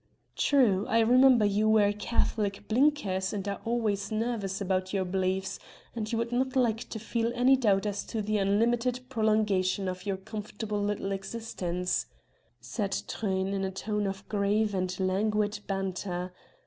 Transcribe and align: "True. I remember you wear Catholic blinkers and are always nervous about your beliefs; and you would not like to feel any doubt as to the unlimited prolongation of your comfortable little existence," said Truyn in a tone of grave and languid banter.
"True. 0.35 0.87
I 0.87 1.01
remember 1.01 1.45
you 1.45 1.69
wear 1.69 1.93
Catholic 1.93 2.67
blinkers 2.67 3.33
and 3.33 3.47
are 3.47 3.61
always 3.65 4.11
nervous 4.11 4.59
about 4.59 4.93
your 4.93 5.05
beliefs; 5.05 5.59
and 5.95 6.11
you 6.11 6.17
would 6.17 6.31
not 6.31 6.55
like 6.55 6.89
to 6.89 6.97
feel 6.97 7.31
any 7.35 7.55
doubt 7.55 7.85
as 7.85 8.03
to 8.05 8.19
the 8.23 8.39
unlimited 8.39 9.01
prolongation 9.09 9.87
of 9.87 10.07
your 10.07 10.17
comfortable 10.17 10.81
little 10.81 11.11
existence," 11.11 12.07
said 12.59 12.93
Truyn 13.07 13.53
in 13.53 13.63
a 13.63 13.69
tone 13.69 14.07
of 14.07 14.27
grave 14.27 14.73
and 14.73 14.99
languid 14.99 15.59
banter. 15.67 16.33